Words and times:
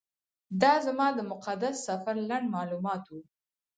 دا 0.61 0.73
زما 0.85 1.07
د 1.17 1.19
مقدس 1.31 1.75
سفر 1.87 2.15
لنډ 2.29 2.45
معلومات 2.55 3.03
و. 3.09 3.13